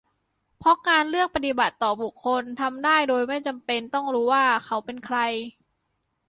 [0.59, 5.17] เพราะการเลือกปฏิบัติต่อบุคคลทำได้โดยไม่จำเป็นต้องรู้ว่าเขาเป็น "ใคร"